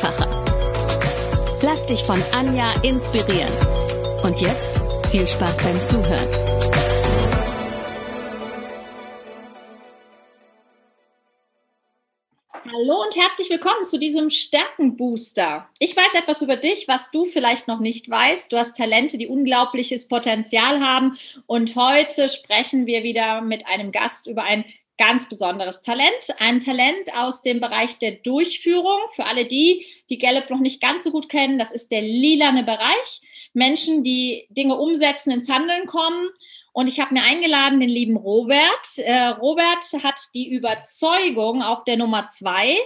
[0.00, 1.58] einfacher.
[1.62, 3.52] Lass dich von Anja inspirieren.
[4.22, 6.28] Und jetzt viel Spaß beim Zuhören.
[12.72, 15.68] Hallo und herzlich willkommen zu diesem Stärkenbooster.
[15.78, 18.50] Ich weiß etwas über dich, was du vielleicht noch nicht weißt.
[18.52, 21.18] Du hast Talente, die unglaubliches Potenzial haben.
[21.46, 24.64] Und heute sprechen wir wieder mit einem Gast über ein
[25.00, 26.34] ganz besonderes Talent.
[26.38, 28.98] Ein Talent aus dem Bereich der Durchführung.
[29.14, 32.64] Für alle die, die Gallup noch nicht ganz so gut kennen, das ist der lilane
[32.64, 33.22] Bereich.
[33.54, 36.28] Menschen, die Dinge umsetzen, ins Handeln kommen.
[36.72, 38.98] Und ich habe mir eingeladen den lieben Robert.
[38.98, 42.76] Äh, Robert hat die Überzeugung auf der Nummer zwei.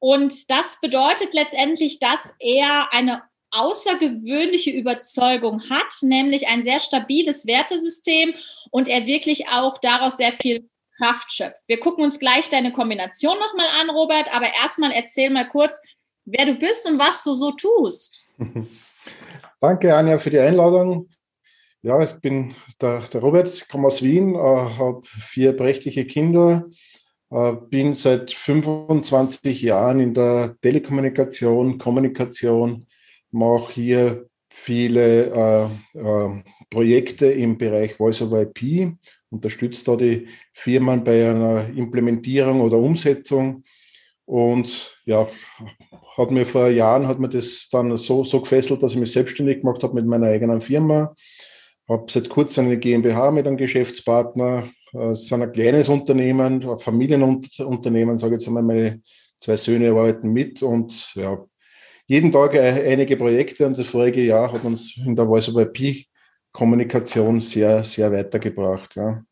[0.00, 8.34] Und das bedeutet letztendlich, dass er eine außergewöhnliche Überzeugung hat, nämlich ein sehr stabiles Wertesystem
[8.70, 11.62] und er wirklich auch daraus sehr viel Kraft schöpft.
[11.66, 15.80] Wir gucken uns gleich deine Kombination nochmal an, Robert, aber erstmal erzähl mal kurz,
[16.24, 18.26] wer du bist und was du so tust.
[19.60, 21.08] Danke, Anja, für die Einladung.
[21.82, 26.66] Ja, ich bin der, der Robert, komme aus Wien, äh, habe vier prächtige Kinder,
[27.30, 32.86] äh, bin seit 25 Jahren in der Telekommunikation, Kommunikation,
[33.32, 38.96] mache hier viele äh, äh, Projekte im Bereich Voice over IP,
[39.32, 43.64] unterstützt da die Firmen bei einer Implementierung oder Umsetzung.
[44.24, 45.26] Und ja,
[46.16, 49.60] hat mir vor Jahren hat mir das dann so, so gefesselt, dass ich mich selbstständig
[49.60, 51.14] gemacht habe mit meiner eigenen Firma.
[51.88, 54.70] Habe seit kurzem eine GmbH mit einem Geschäftspartner.
[55.10, 59.00] Es ist ein kleines Unternehmen, ein Familienunternehmen, sage ich jetzt einmal, meine
[59.40, 61.44] zwei Söhne arbeiten mit und ja,
[62.06, 66.06] jeden Tag einige Projekte und das vorige Jahr hat uns in der Voice over IP
[66.52, 68.94] Kommunikation sehr, sehr weitergebracht.
[68.96, 69.24] Ja.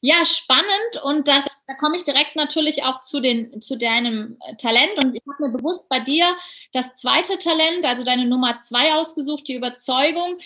[0.00, 4.96] Ja, spannend und das, da komme ich direkt natürlich auch zu, den, zu deinem Talent
[4.98, 6.36] und ich habe mir bewusst bei dir
[6.72, 10.38] das zweite Talent, also deine Nummer zwei ausgesucht, die Überzeugung.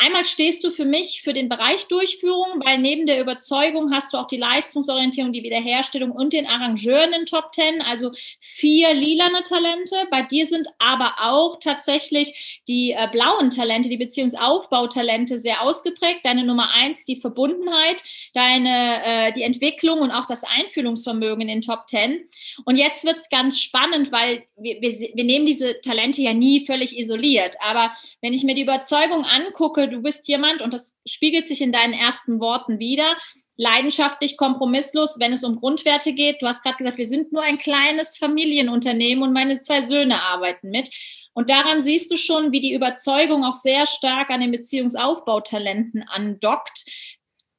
[0.00, 4.18] Einmal stehst du für mich für den Bereich Durchführung, weil neben der Überzeugung hast du
[4.18, 9.96] auch die Leistungsorientierung, die Wiederherstellung und den Arrangeuren in Top Ten, also vier lilane Talente.
[10.12, 16.20] Bei dir sind aber auch tatsächlich die äh, blauen Talente, die Beziehungsaufbautalente sehr ausgeprägt.
[16.22, 18.00] Deine Nummer eins, die Verbundenheit,
[18.34, 22.20] deine äh, die Entwicklung und auch das Einfühlungsvermögen in den Top Ten.
[22.64, 26.96] Und jetzt wird's ganz spannend, weil wir, wir, wir nehmen diese Talente ja nie völlig
[26.96, 27.56] isoliert.
[27.60, 27.90] Aber
[28.22, 31.92] wenn ich mir die Überzeugung angucke, du bist jemand, und das spiegelt sich in deinen
[31.92, 33.16] ersten Worten wieder,
[33.56, 36.40] leidenschaftlich, kompromisslos, wenn es um Grundwerte geht.
[36.40, 40.70] Du hast gerade gesagt, wir sind nur ein kleines Familienunternehmen und meine zwei Söhne arbeiten
[40.70, 40.88] mit.
[41.34, 46.84] Und daran siehst du schon, wie die Überzeugung auch sehr stark an den Beziehungsaufbautalenten andockt.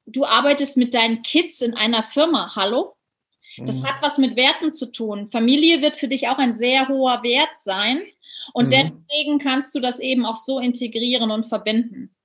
[0.05, 2.55] Du arbeitest mit deinen Kids in einer Firma.
[2.55, 2.95] Hallo?
[3.57, 3.87] Das mhm.
[3.87, 5.29] hat was mit Werten zu tun.
[5.31, 8.01] Familie wird für dich auch ein sehr hoher Wert sein.
[8.53, 8.69] Und mhm.
[8.69, 12.15] deswegen kannst du das eben auch so integrieren und verbinden.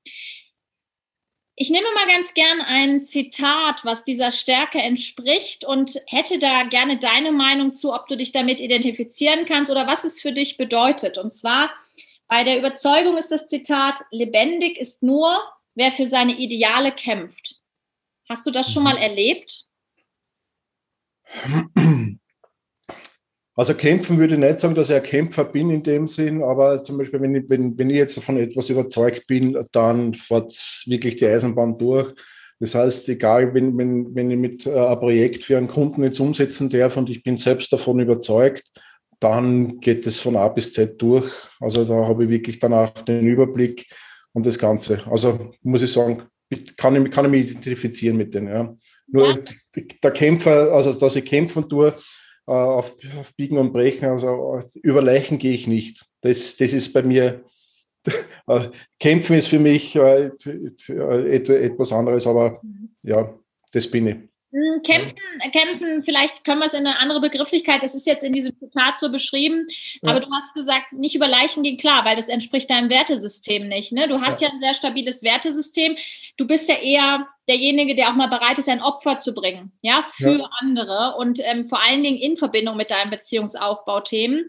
[1.57, 6.99] Ich nehme mal ganz gern ein Zitat, was dieser Stärke entspricht und hätte da gerne
[6.99, 11.17] deine Meinung zu, ob du dich damit identifizieren kannst oder was es für dich bedeutet.
[11.17, 11.71] Und zwar
[12.27, 15.41] bei der Überzeugung ist das Zitat, lebendig ist nur,
[15.77, 17.61] wer für seine Ideale kämpft.
[18.29, 18.89] Hast du das schon mhm.
[18.89, 19.67] mal erlebt?
[23.57, 26.83] Also kämpfen würde ich nicht sagen, dass ich ein Kämpfer bin in dem Sinn, aber
[26.83, 30.53] zum Beispiel, wenn ich, wenn, wenn ich jetzt von etwas überzeugt bin, dann fährt
[30.87, 32.13] wirklich die Eisenbahn durch.
[32.59, 36.19] Das heißt, egal, wenn, wenn, wenn ich mit äh, ein Projekt für einen Kunden jetzt
[36.19, 38.65] umsetzen darf und ich bin selbst davon überzeugt,
[39.21, 41.31] dann geht es von A bis Z durch.
[41.61, 43.87] Also da habe ich wirklich danach den Überblick
[44.33, 45.01] und das Ganze.
[45.11, 46.25] Also muss ich sagen,
[46.77, 48.49] kann ich, kann ich mich identifizieren mit denen.
[48.49, 48.77] Ja.
[49.07, 49.39] Nur ja.
[50.03, 51.95] der Kämpfer, also dass ich kämpfen tue,
[52.47, 54.09] auf, auf Biegen und Brechen.
[54.09, 56.05] Also über Leichen gehe ich nicht.
[56.21, 57.45] Das, das ist bei mir,
[58.47, 58.69] äh,
[58.99, 60.31] Kämpfen ist für mich äh,
[60.87, 62.61] etwas anderes, aber
[63.03, 63.33] ja,
[63.73, 64.17] das bin ich.
[64.55, 65.17] Hm, kämpfen,
[65.51, 69.01] kämpfen, vielleicht können wir es in eine andere Begrifflichkeit, das ist jetzt in diesem Zitat
[69.01, 69.67] so beschrieben,
[70.01, 70.11] ja.
[70.11, 73.91] aber du hast gesagt, nicht über Leichen gehen, klar, weil das entspricht deinem Wertesystem nicht.
[73.91, 74.07] Ne?
[74.07, 74.47] Du hast ja.
[74.47, 75.97] ja ein sehr stabiles Wertesystem.
[76.37, 80.05] Du bist ja eher derjenige, der auch mal bereit ist, ein Opfer zu bringen, ja,
[80.15, 80.51] für ja.
[80.61, 84.47] andere und ähm, vor allen Dingen in Verbindung mit deinen Beziehungsaufbauthemen.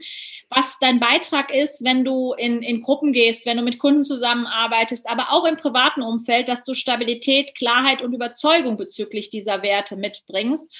[0.50, 5.10] Was dein Beitrag ist, wenn du in, in Gruppen gehst, wenn du mit Kunden zusammenarbeitest,
[5.10, 10.72] aber auch im privaten Umfeld, dass du Stabilität, Klarheit und Überzeugung bezüglich dieser Werte mitbringst.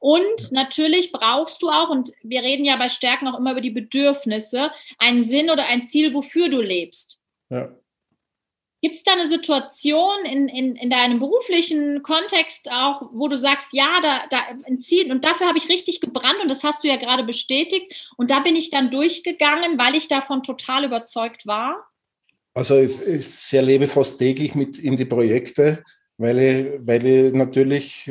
[0.00, 3.70] Und natürlich brauchst du auch, und wir reden ja bei Stärken auch immer über die
[3.70, 7.20] Bedürfnisse, einen Sinn oder ein Ziel, wofür du lebst.
[7.50, 7.70] Ja.
[8.80, 13.72] Gibt es da eine Situation in, in, in deinem beruflichen Kontext auch, wo du sagst,
[13.72, 14.38] ja, da, da
[14.78, 18.30] Ziel und dafür habe ich richtig gebrannt und das hast du ja gerade bestätigt und
[18.30, 21.88] da bin ich dann durchgegangen, weil ich davon total überzeugt war?
[22.54, 25.82] Also ich, ich erlebe fast täglich mit in die Projekte,
[26.16, 28.08] weil ich, weil ich natürlich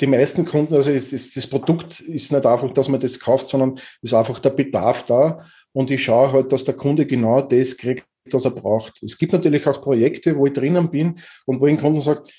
[0.00, 3.80] die meisten Kunden, also das, das Produkt ist nicht einfach, dass man das kauft, sondern
[4.02, 8.04] ist einfach der Bedarf da und ich schaue halt, dass der Kunde genau das kriegt,
[8.30, 9.02] was er braucht.
[9.02, 11.16] Es gibt natürlich auch Projekte, wo ich drinnen bin
[11.46, 12.32] und wo ein Kunde sagt,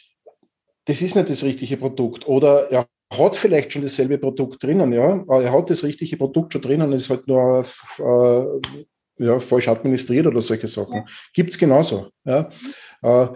[0.86, 2.28] das ist nicht das richtige Produkt.
[2.28, 6.54] Oder er hat vielleicht schon dasselbe Produkt drinnen, ja, aber er hat das richtige Produkt
[6.54, 7.66] schon drinnen, ist halt nur
[8.00, 10.96] äh, ja, falsch administriert oder solche Sachen.
[10.96, 11.06] Ja.
[11.34, 12.10] Gibt es genauso.
[12.24, 12.50] Ja.
[13.02, 13.28] Äh,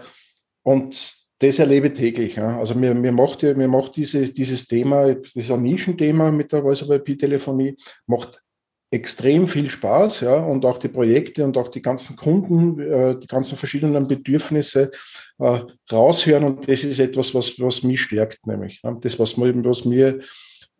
[0.62, 2.36] und das erlebe ich täglich.
[2.36, 2.58] Ja.
[2.58, 6.62] Also mir, mir macht, mir macht diese, dieses Thema, das ist ein Nischenthema mit der
[6.62, 7.76] Voice-over-IP-Telefonie,
[8.06, 8.42] macht
[8.90, 13.28] extrem viel Spaß, ja, und auch die Projekte und auch die ganzen Kunden, äh, die
[13.28, 14.90] ganzen verschiedenen Bedürfnisse
[15.38, 15.60] äh,
[15.92, 18.80] raushören und das ist etwas, was, was mich stärkt, nämlich.
[18.82, 20.18] Ja, das, was, was mir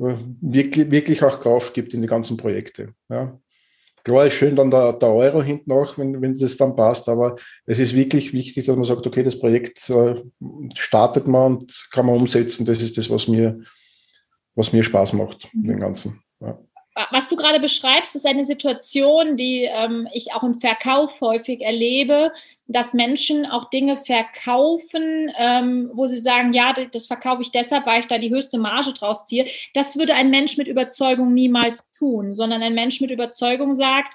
[0.01, 2.95] äh, wirklich, wirklich auch Kraft gibt in die ganzen Projekte.
[3.09, 3.39] Ja.
[4.03, 7.37] Klar ist schön dann der, der Euro hinten auch, wenn, wenn das dann passt, aber
[7.67, 10.15] es ist wirklich wichtig, dass man sagt, okay, das Projekt äh,
[10.75, 12.65] startet man und kann man umsetzen.
[12.65, 13.61] Das ist das, was mir,
[14.57, 16.23] was mir Spaß macht, den ganzen.
[16.41, 16.59] Ja
[17.11, 22.32] was du gerade beschreibst, ist eine Situation, die ähm, ich auch im Verkauf häufig erlebe,
[22.67, 28.00] dass Menschen auch Dinge verkaufen, ähm, wo sie sagen, ja, das verkaufe ich deshalb, weil
[28.00, 29.47] ich da die höchste Marge draus ziehe.
[29.75, 34.14] Das würde ein Mensch mit Überzeugung niemals tun, sondern ein Mensch mit Überzeugung sagt,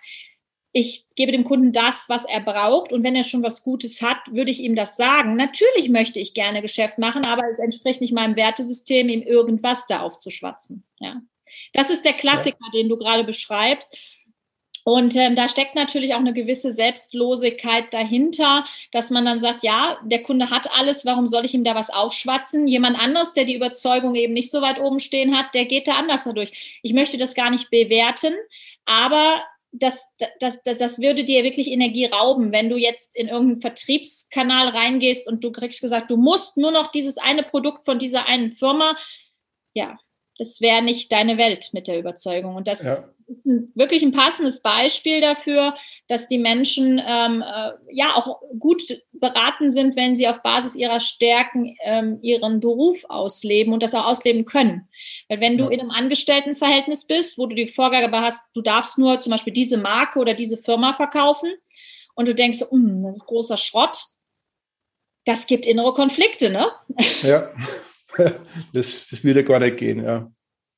[0.78, 2.92] ich gebe dem Kunden das, was er braucht.
[2.92, 5.38] Und wenn er schon was Gutes hat, würde ich ihm das sagen.
[5.38, 10.02] Natürlich möchte ich gerne Geschäft machen, aber es entspricht nicht meinem Wertesystem, ihm irgendwas da
[10.02, 10.84] aufzuschwatzen.
[11.00, 11.22] Ja.
[11.74, 12.72] Das ist der Klassiker, ja.
[12.72, 13.96] den du gerade beschreibst.
[14.88, 19.98] Und ähm, da steckt natürlich auch eine gewisse Selbstlosigkeit dahinter, dass man dann sagt, ja,
[20.06, 22.68] der Kunde hat alles, warum soll ich ihm da was aufschwatzen?
[22.68, 25.96] Jemand anderes, der die Überzeugung eben nicht so weit oben stehen hat, der geht da
[25.96, 26.80] anders dadurch.
[26.84, 28.36] Ich möchte das gar nicht bewerten,
[28.86, 30.08] aber das,
[30.40, 35.28] das, das, das würde dir wirklich Energie rauben, wenn du jetzt in irgendeinen Vertriebskanal reingehst
[35.28, 38.96] und du kriegst gesagt, du musst nur noch dieses eine Produkt von dieser einen Firma.
[39.74, 39.98] Ja,
[40.38, 42.56] das wäre nicht deine Welt mit der Überzeugung.
[42.56, 42.94] Und das ja.
[42.94, 45.74] ist ein, wirklich ein passendes Beispiel dafür,
[46.08, 48.84] dass die Menschen ähm, äh, ja auch gut
[49.14, 54.06] beraten sind, wenn sie auf Basis ihrer Stärken ähm, ihren Beruf ausleben und das auch
[54.06, 54.88] ausleben können.
[55.30, 55.72] Weil wenn du ja.
[55.72, 59.78] in einem Angestelltenverhältnis bist, wo du die Vorgabe hast, du darfst nur zum Beispiel diese
[59.78, 61.54] Marke oder diese Firma verkaufen
[62.16, 64.06] und du denkst, mm, das ist großer Schrott,
[65.26, 66.68] das gibt innere Konflikte, ne?
[67.24, 67.52] Ja.
[68.74, 70.32] das, das würde gar nicht gehen, ja.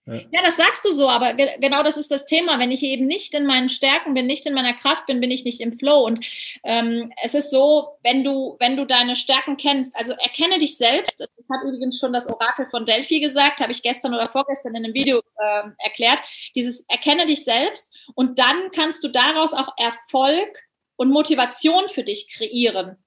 [0.07, 0.41] Ja.
[0.41, 2.59] das sagst du so, aber ge genau das ist das Thema.
[2.59, 5.43] Wenn ich eben nicht in meinen Stärken bin, nicht in meiner Kraft bin, bin ich
[5.43, 6.05] nicht im Flow.
[6.05, 6.25] Und
[6.63, 11.19] ähm, es ist so, wenn du, wenn du deine Stärken kennst, also erkenne dich selbst.
[11.19, 14.85] Das hat übrigens schon das Orakel von Delphi gesagt, habe ich gestern oder vorgestern in
[14.85, 16.21] einem Video äh, erklärt.
[16.55, 20.63] Dieses erkenne dich selbst und dann kannst du daraus auch Erfolg
[20.95, 22.97] und Motivation für dich kreieren.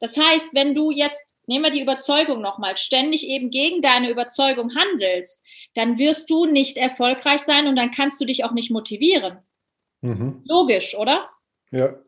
[0.00, 4.74] Das heißt, wenn du jetzt, nehmen wir die Überzeugung nochmal, ständig eben gegen deine Überzeugung
[4.74, 5.42] handelst,
[5.74, 9.38] dann wirst du nicht erfolgreich sein und dann kannst du dich auch nicht motivieren.
[10.00, 10.42] Mhm.
[10.46, 11.28] Logisch, oder?
[11.70, 11.98] Ja.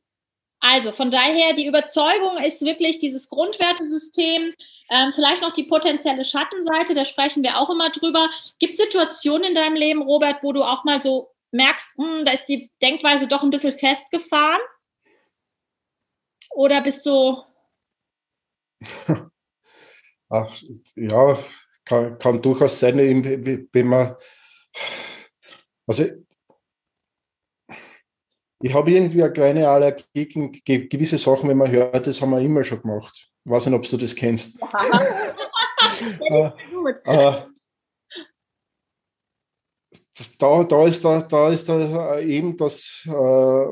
[0.61, 4.55] Also von daher, die Überzeugung ist wirklich dieses Grundwertesystem,
[4.91, 8.29] ähm, vielleicht noch die potenzielle Schattenseite, da sprechen wir auch immer drüber.
[8.59, 12.25] Gibt es Situationen in deinem Leben, Robert, wo du auch mal so merkst, mh, hm,
[12.27, 14.61] da ist die Denkweise doch ein bisschen festgefahren?
[16.51, 17.43] Oder bist du
[20.29, 20.57] Ach,
[20.95, 21.39] ja,
[21.85, 24.17] kann, kann durchaus sein, wenn man,
[25.87, 26.05] also
[28.63, 30.27] ich habe irgendwie eine kleine Allergie
[30.65, 33.31] gegen gewisse Sachen, wenn man hört, das haben wir immer schon gemacht.
[33.45, 34.61] Ich weiß nicht, ob du das kennst.
[36.21, 36.51] äh,
[37.05, 37.43] äh,
[40.39, 43.65] da, da, ist da, da ist da eben, dass, äh,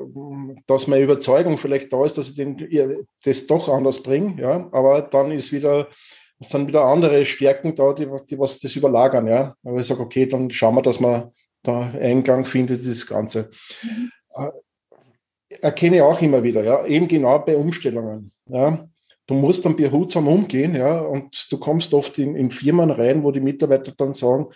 [0.67, 5.03] dass meine Überzeugung vielleicht da ist, dass ich den, das doch anders bringe, ja, aber
[5.03, 5.89] dann ist wieder,
[6.41, 9.55] sind wieder andere Stärken da, die, die was das überlagern, ja.
[9.65, 13.51] Aber ich sage, okay, dann schauen wir, dass man da Eingang findet, das Ganze.
[13.83, 14.11] Mhm.
[14.35, 14.51] Äh,
[15.61, 18.89] erkenne ich auch immer wieder, ja, eben genau bei Umstellungen, ja.
[19.29, 23.31] Du musst dann behutsam umgehen, ja, und du kommst oft in, in Firmen rein, wo
[23.31, 24.47] die Mitarbeiter dann sagen,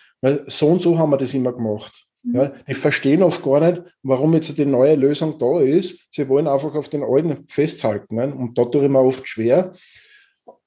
[0.47, 2.07] so und so haben wir das immer gemacht.
[2.25, 2.35] Mhm.
[2.35, 6.09] Ja, die verstehen oft gar nicht, warum jetzt die neue Lösung da ist.
[6.11, 8.17] Sie wollen einfach auf den alten festhalten.
[8.17, 8.35] Ne?
[8.35, 9.73] Und da tue ich mir oft schwer.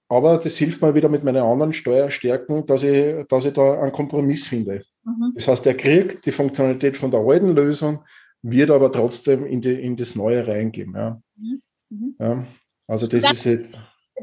[0.07, 3.91] Aber das hilft mir wieder mit meinen anderen Steuerstärken, dass ich, dass ich da einen
[3.91, 4.83] Kompromiss finde.
[5.03, 5.31] Mhm.
[5.33, 8.03] Das heißt, er kriegt die Funktionalität von der alten Lösung,
[8.43, 10.93] wird aber trotzdem in, die, in das Neue reingehen.
[10.95, 11.19] Ja.
[11.37, 11.61] Mhm.
[11.89, 12.15] mhm.
[12.19, 12.45] Ja,
[12.87, 13.69] also das, das ist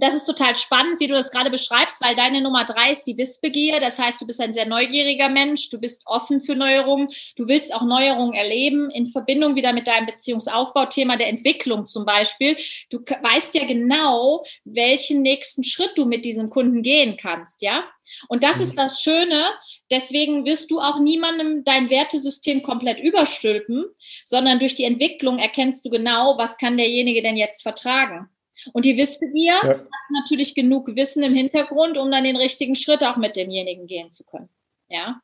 [0.00, 3.18] das ist total spannend, wie du das gerade beschreibst, weil deine Nummer drei ist die
[3.18, 3.78] Wissbegier.
[3.78, 7.74] Das heißt, du bist ein sehr neugieriger Mensch, du bist offen für Neuerungen, du willst
[7.74, 12.56] auch Neuerungen erleben, in Verbindung wieder mit deinem Beziehungsaufbauthema der Entwicklung zum Beispiel.
[12.88, 17.84] Du weißt ja genau, welchen nächsten Schritt du mit diesem Kunden gehen kannst, ja?
[18.28, 18.76] Und das ist mhm.
[18.76, 19.44] das Schöne.
[19.90, 23.84] Deswegen wirst du auch niemandem dein Wertesystem komplett überstülpen,
[24.24, 28.28] sondern durch die Entwicklung erkennst du genau, was kann derjenige denn jetzt vertragen.
[28.72, 29.68] Und die Wissbegier ja.
[29.68, 34.10] hat natürlich genug Wissen im Hintergrund, um dann den richtigen Schritt auch mit demjenigen gehen
[34.10, 34.48] zu können.
[34.88, 35.20] Ja.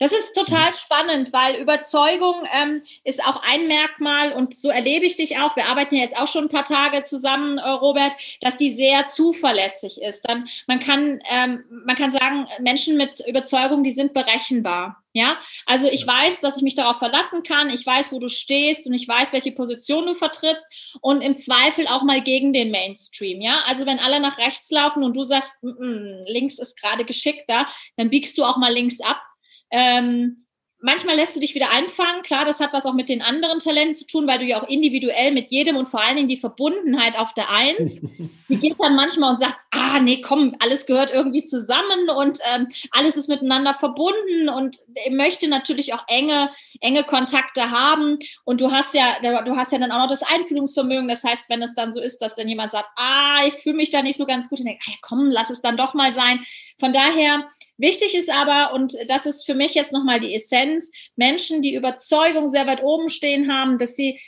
[0.00, 5.16] Das ist total spannend, weil Überzeugung ähm, ist auch ein Merkmal und so erlebe ich
[5.16, 5.54] dich auch.
[5.56, 9.08] Wir arbeiten ja jetzt auch schon ein paar Tage zusammen, äh, Robert, dass die sehr
[9.08, 10.22] zuverlässig ist.
[10.22, 15.02] Dann man kann ähm, man kann sagen, Menschen mit Überzeugung, die sind berechenbar.
[15.12, 17.68] Ja, also ich weiß, dass ich mich darauf verlassen kann.
[17.68, 21.88] Ich weiß, wo du stehst und ich weiß, welche Position du vertrittst und im Zweifel
[21.88, 23.42] auch mal gegen den Mainstream.
[23.42, 27.66] Ja, also wenn alle nach rechts laufen und du sagst, -mm, links ist gerade geschickter,
[27.96, 29.20] dann biegst du auch mal links ab
[29.70, 30.46] ähm,
[30.80, 32.22] manchmal lässt du dich wieder einfangen.
[32.22, 34.68] Klar, das hat was auch mit den anderen Talenten zu tun, weil du ja auch
[34.68, 38.00] individuell mit jedem und vor allen Dingen die Verbundenheit auf der Eins,
[38.48, 42.68] die geht dann manchmal und sagt, ah, nee, komm, alles gehört irgendwie zusammen und ähm,
[42.90, 44.78] alles ist miteinander verbunden und
[45.10, 46.50] möchte natürlich auch enge,
[46.80, 48.18] enge Kontakte haben.
[48.44, 51.08] Und du hast ja, du hast ja dann auch noch das Einfühlungsvermögen.
[51.08, 53.90] Das heißt, wenn es dann so ist, dass dann jemand sagt, ah, ich fühle mich
[53.90, 56.40] da nicht so ganz gut, dann denkt, ah, komm, lass es dann doch mal sein.
[56.78, 57.48] Von daher,
[57.80, 62.46] Wichtig ist aber, und das ist für mich jetzt nochmal die Essenz, Menschen, die Überzeugung
[62.46, 64.20] sehr weit oben stehen haben, dass sie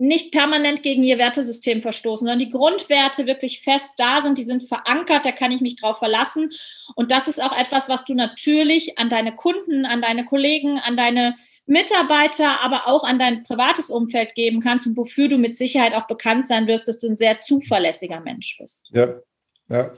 [0.00, 4.66] nicht permanent gegen ihr Wertesystem verstoßen, sondern die Grundwerte wirklich fest da sind, die sind
[4.66, 6.50] verankert, da kann ich mich drauf verlassen.
[6.94, 10.96] Und das ist auch etwas, was du natürlich an deine Kunden, an deine Kollegen, an
[10.96, 11.34] deine
[11.66, 16.06] Mitarbeiter, aber auch an dein privates Umfeld geben kannst und wofür du mit Sicherheit auch
[16.06, 18.88] bekannt sein wirst, dass du ein sehr zuverlässiger Mensch bist.
[18.92, 19.20] Ja,
[19.68, 19.92] ja,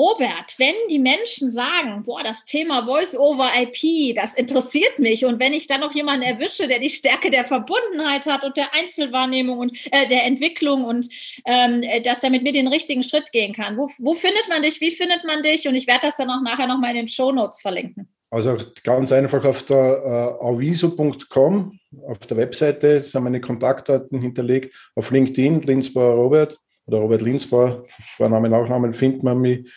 [0.00, 5.26] Robert, wenn die Menschen sagen, boah, das Thema Voice-over-IP, das interessiert mich.
[5.26, 8.72] Und wenn ich dann noch jemanden erwische, der die Stärke der Verbundenheit hat und der
[8.72, 11.06] Einzelwahrnehmung und äh, der Entwicklung und
[11.44, 14.80] ähm, dass er mit mir den richtigen Schritt gehen kann, wo, wo findet man dich,
[14.80, 15.68] wie findet man dich?
[15.68, 18.08] Und ich werde das dann auch nachher nochmal in den Show Notes verlinken.
[18.30, 25.10] Also ganz einfach auf der äh, aviso.com, auf der Webseite sind meine Kontaktdaten hinterlegt, auf
[25.10, 27.84] LinkedIn, Linsbauer Robert oder Robert Linsbauer,
[28.16, 29.68] Vorname, Nachname, findet man mich.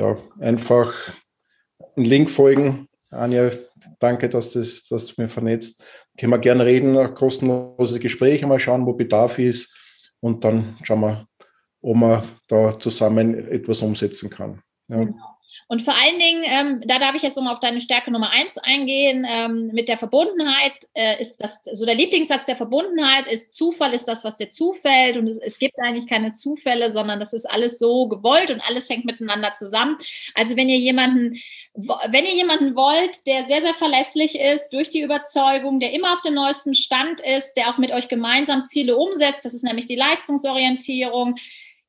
[0.00, 0.94] Ja, einfach
[1.94, 2.88] einen Link folgen.
[3.10, 3.50] Anja,
[3.98, 5.84] danke, dass, das, dass du mir vernetzt.
[6.18, 9.76] Können wir gerne reden, ein kostenloses Gespräch, mal schauen, wo Bedarf ist
[10.20, 11.26] und dann schauen wir,
[11.82, 14.62] ob man da zusammen etwas umsetzen kann.
[14.88, 15.04] Ja.
[15.04, 15.14] Genau.
[15.68, 18.58] Und vor allen Dingen, ähm, da darf ich jetzt nochmal auf deine Stärke Nummer eins
[18.58, 23.94] eingehen, ähm, mit der Verbundenheit äh, ist das, so der Lieblingssatz der Verbundenheit ist, Zufall
[23.94, 27.46] ist das, was dir zufällt und es, es, gibt eigentlich keine Zufälle, sondern das ist
[27.46, 29.96] alles so gewollt und alles hängt miteinander zusammen.
[30.34, 31.40] Also wenn ihr jemanden,
[31.74, 36.22] wenn ihr jemanden wollt, der sehr, sehr verlässlich ist, durch die Überzeugung, der immer auf
[36.22, 39.96] dem neuesten Stand ist, der auch mit euch gemeinsam Ziele umsetzt, das ist nämlich die
[39.96, 41.36] Leistungsorientierung,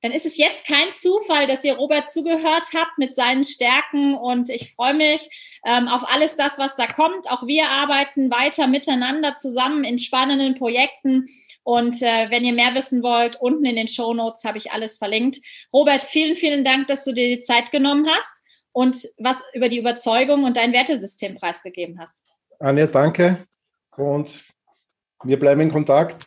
[0.01, 4.50] dann ist es jetzt kein Zufall, dass ihr Robert zugehört habt mit seinen Stärken und
[4.50, 5.29] ich freue mich
[5.65, 7.29] ähm, auf alles das, was da kommt.
[7.29, 11.27] Auch wir arbeiten weiter miteinander zusammen in spannenden Projekten.
[11.63, 14.98] Und äh, wenn ihr mehr wissen wollt, unten in den Show Notes habe ich alles
[14.98, 15.39] verlinkt.
[15.72, 18.41] Robert, vielen, vielen Dank, dass du dir die Zeit genommen hast
[18.72, 22.24] und was über die Überzeugung und dein Wertesystem preisgegeben hast.
[22.60, 23.46] Anja, danke
[23.98, 24.43] und
[25.24, 26.25] wir bleiben in Kontakt.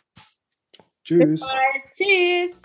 [1.03, 1.41] Tschüss.
[1.93, 2.63] Tschüss.